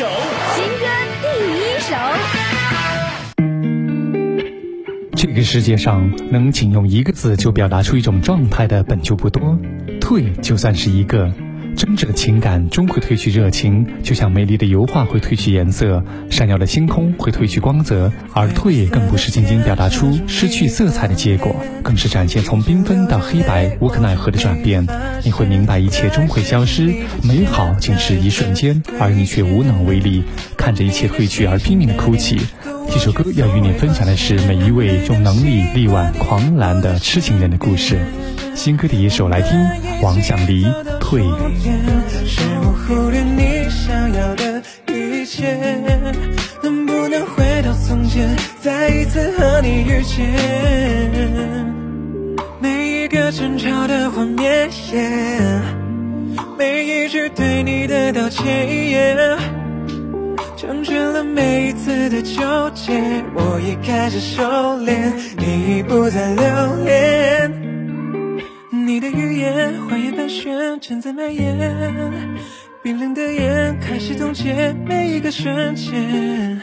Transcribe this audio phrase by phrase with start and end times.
[0.00, 0.06] 首，
[0.54, 0.86] 新歌
[1.20, 1.26] 第
[1.60, 1.94] 一首。
[5.14, 9.58] 这个世界上能仅用一个字就表达出一种状态的本就不多，
[10.00, 11.30] 退就算是一个。
[11.80, 24.86] 真挚的情感终会褪去热情，就像美丽的油画会褪去颜色，闪耀的星空会褪去光泽，而退更不是仅仅表达出失去色彩的结果，更是展现从缤纷到黑白无可奈何的转变。
[25.24, 30.22] 你会明白一切终会消失，美好仅是一瞬间，而你却无能为力，
[30.58, 32.36] 看着一切褪去而拼命的哭泣。
[32.92, 37.98] 这首歌要与你分享的是每一位用能力力挽狂澜的痴情人的故事。
[38.54, 39.50] 新歌第一首来听，
[40.02, 40.64] 王想黎
[40.98, 41.22] 退。
[42.26, 45.56] 是我忽略你想要的一切，
[46.62, 48.28] 能不能回到从前，
[48.60, 50.26] 再一次和你遇见？
[52.60, 53.08] 每一，
[57.08, 59.59] 句对你的道歉，成全了每
[62.22, 63.22] 纠结。
[63.34, 64.42] 我已开始收
[64.78, 67.52] 敛，你已不再留恋。
[68.86, 71.56] 你的语言，花言半旋，正在蔓延。
[72.82, 76.62] 冰冷的眼开始冻结每一个瞬间，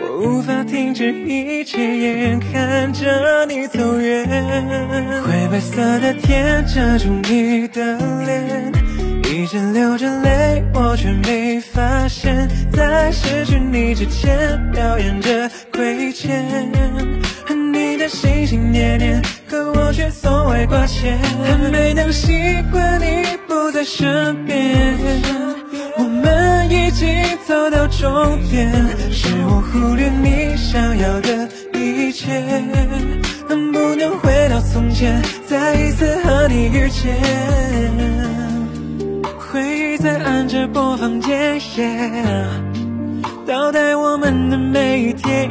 [0.00, 4.24] 我无法停止一切，眼看着你走远。
[5.24, 8.72] 灰白色的天遮住你的脸，
[9.36, 16.42] 一直流着泪，我却没发现，在失去你之前，表演着亏欠。
[17.70, 19.22] 你的心心念念。
[19.46, 22.32] 可我却从未挂牵，还没能习
[22.72, 24.96] 惯你不在身边。
[25.98, 27.06] 我们已经
[27.46, 28.72] 走到终点，
[29.12, 32.42] 是我忽略你想要的一切。
[33.50, 38.55] 能不能回到从前，再一次和你遇见？
[39.56, 41.58] 回忆在按着播放键，
[43.46, 45.48] 倒带我们的每一天。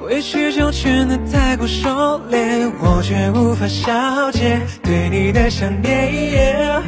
[0.00, 1.90] 委曲求全的太过收
[2.30, 6.82] 敛，我却无法消解对你的想念。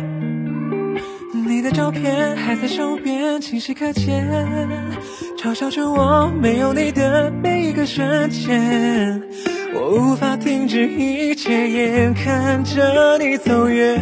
[1.47, 4.27] 你的照片还在手边，清晰可见，
[5.37, 9.28] 嘲笑着我没有你的每一个瞬间。
[10.69, 13.99] 我无法停止一切，眼看着你走远。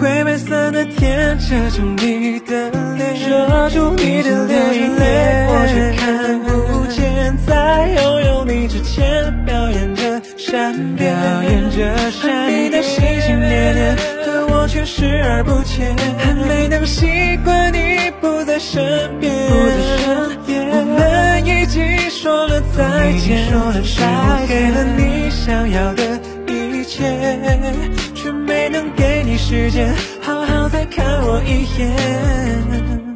[0.00, 9.30] 灰白色的天遮住你的脸，遮住你的脸，我却看不见在拥有你之前。
[9.46, 12.64] 表演着善变，表演着善变。
[12.64, 18.82] 你的心心念念，可我却视而不见，还没能习惯你不在身
[19.20, 19.32] 边。
[20.72, 25.19] 我们已经说了再见，是我给了你
[25.50, 26.04] 想要的
[26.46, 27.02] 一切，
[28.14, 33.09] 却没能给你时间好好再看我一眼。